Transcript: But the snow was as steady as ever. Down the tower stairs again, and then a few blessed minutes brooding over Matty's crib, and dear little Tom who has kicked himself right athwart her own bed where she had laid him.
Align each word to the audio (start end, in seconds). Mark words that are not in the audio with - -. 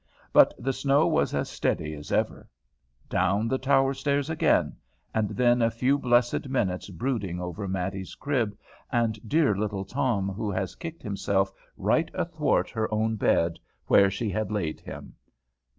But 0.33 0.55
the 0.57 0.73
snow 0.73 1.05
was 1.05 1.31
as 1.35 1.47
steady 1.47 1.93
as 1.93 2.11
ever. 2.11 2.49
Down 3.07 3.47
the 3.47 3.59
tower 3.59 3.93
stairs 3.93 4.31
again, 4.31 4.75
and 5.13 5.29
then 5.29 5.61
a 5.61 5.69
few 5.69 5.99
blessed 5.99 6.49
minutes 6.49 6.89
brooding 6.89 7.39
over 7.39 7.67
Matty's 7.67 8.15
crib, 8.15 8.57
and 8.91 9.19
dear 9.29 9.55
little 9.55 9.85
Tom 9.85 10.27
who 10.29 10.49
has 10.49 10.73
kicked 10.73 11.03
himself 11.03 11.53
right 11.77 12.09
athwart 12.15 12.71
her 12.71 12.91
own 12.91 13.15
bed 13.15 13.59
where 13.85 14.09
she 14.09 14.31
had 14.31 14.49
laid 14.51 14.79
him. 14.79 15.13